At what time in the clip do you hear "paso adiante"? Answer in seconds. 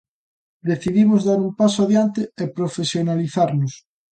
1.59-2.21